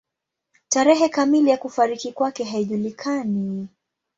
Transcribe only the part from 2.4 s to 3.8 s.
haijulikani.